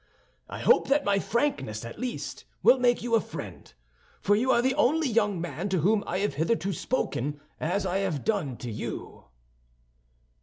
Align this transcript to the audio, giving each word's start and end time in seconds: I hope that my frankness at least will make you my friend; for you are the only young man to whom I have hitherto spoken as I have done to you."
I 0.49 0.57
hope 0.57 0.87
that 0.87 1.05
my 1.05 1.19
frankness 1.19 1.85
at 1.85 1.99
least 1.99 2.45
will 2.63 2.79
make 2.79 3.03
you 3.03 3.11
my 3.11 3.19
friend; 3.19 3.71
for 4.19 4.35
you 4.35 4.49
are 4.49 4.63
the 4.63 4.73
only 4.73 5.07
young 5.07 5.39
man 5.39 5.69
to 5.69 5.81
whom 5.81 6.03
I 6.07 6.17
have 6.25 6.33
hitherto 6.33 6.73
spoken 6.73 7.39
as 7.59 7.85
I 7.85 7.99
have 7.99 8.23
done 8.25 8.57
to 8.57 8.71
you." 8.71 9.25